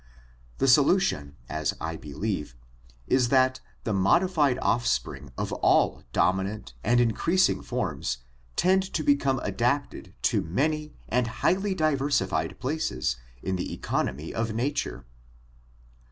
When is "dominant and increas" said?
6.11-7.47